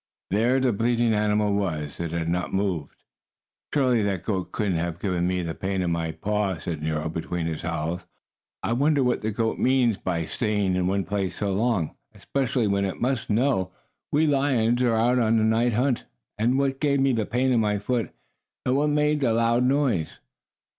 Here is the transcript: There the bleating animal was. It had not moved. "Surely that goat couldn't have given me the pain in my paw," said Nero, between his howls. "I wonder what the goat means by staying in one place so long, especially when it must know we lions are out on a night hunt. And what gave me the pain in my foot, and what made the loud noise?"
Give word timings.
There 0.31 0.59
the 0.59 0.73
bleating 0.73 1.13
animal 1.13 1.53
was. 1.53 1.99
It 1.99 2.09
had 2.09 2.27
not 2.27 2.51
moved. 2.51 2.95
"Surely 3.71 4.01
that 4.01 4.23
goat 4.23 4.51
couldn't 4.51 4.79
have 4.79 4.97
given 4.97 5.27
me 5.27 5.43
the 5.43 5.53
pain 5.53 5.83
in 5.83 5.91
my 5.91 6.11
paw," 6.11 6.57
said 6.57 6.81
Nero, 6.81 7.07
between 7.07 7.45
his 7.45 7.61
howls. 7.61 8.07
"I 8.63 8.73
wonder 8.73 9.03
what 9.03 9.21
the 9.21 9.29
goat 9.29 9.59
means 9.59 9.97
by 9.97 10.25
staying 10.25 10.75
in 10.75 10.87
one 10.87 11.03
place 11.05 11.35
so 11.35 11.53
long, 11.53 11.95
especially 12.15 12.65
when 12.65 12.83
it 12.83 12.99
must 12.99 13.29
know 13.29 13.73
we 14.11 14.25
lions 14.25 14.81
are 14.81 14.95
out 14.95 15.19
on 15.19 15.37
a 15.37 15.43
night 15.43 15.73
hunt. 15.73 16.05
And 16.35 16.57
what 16.57 16.79
gave 16.79 16.99
me 16.99 17.13
the 17.13 17.27
pain 17.27 17.51
in 17.51 17.59
my 17.59 17.77
foot, 17.77 18.09
and 18.65 18.75
what 18.75 18.89
made 18.89 19.19
the 19.19 19.33
loud 19.33 19.63
noise?" 19.63 20.17